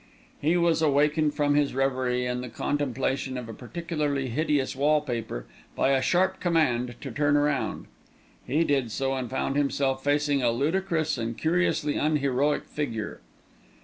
[0.41, 5.91] He was awakened from his reverie and the contemplation of a particularly hideous wallpaper, by
[5.91, 7.85] a sharp command to turn round.
[8.47, 13.21] He did so, and found himself facing a ludicrous and curiously unheroic figure.